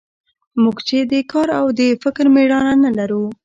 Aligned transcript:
موږ 0.63 0.77
چې 0.87 0.97
د 1.11 1.13
کار 1.31 1.47
او 1.59 1.65
د 1.79 1.81
فکر 2.03 2.25
مېړانه 2.35 2.73
نه 2.83 2.91
لرو. 2.97 3.23